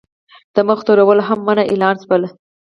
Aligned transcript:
د 0.55 0.57
مخ 0.67 0.79
تورول 0.87 1.19
هم 1.27 1.39
منع 1.47 1.63
اعلان 1.71 1.95
شول. 2.03 2.23